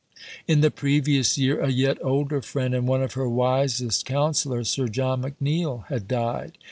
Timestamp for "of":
3.03-3.13